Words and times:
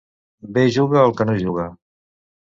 Bé 0.55 0.63
juga 0.77 1.03
el 1.09 1.13
que 1.19 1.27
no 1.31 1.35
juga. 1.43 1.67